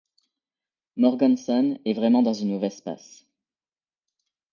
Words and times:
Morganson 0.95 1.77
est 1.85 1.93
vraiment 1.93 2.23
dans 2.23 2.33
une 2.33 2.49
mauvaise 2.49 2.81
passe... 2.81 3.27